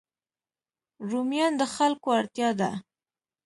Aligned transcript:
رومیان 1.09 1.53
د 1.57 1.63
خلکو 1.75 2.07
اړتیا 2.19 2.49
ده 2.59 2.71